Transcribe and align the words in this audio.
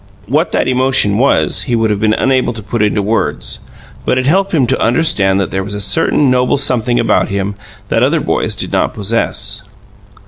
What 0.25 0.51
that 0.53 0.67
emotion 0.67 1.19
was, 1.19 1.65
he 1.69 1.75
would 1.75 1.91
have 1.91 1.99
been 1.99 2.15
unable 2.15 2.53
to 2.53 2.63
put 2.63 2.81
into 2.81 3.03
words; 3.03 3.59
but 4.03 4.17
it 4.17 4.25
helped 4.25 4.51
him 4.51 4.65
to 4.65 4.81
understand 4.81 5.39
that 5.39 5.51
there 5.51 5.63
was 5.63 5.75
a 5.75 5.79
certain 5.79 6.31
noble 6.31 6.57
something 6.57 6.99
about 6.99 7.29
him 7.29 7.53
that 7.89 8.01
other 8.01 8.19
boys 8.19 8.55
did 8.55 8.71
not 8.71 8.95
possess. 8.95 9.61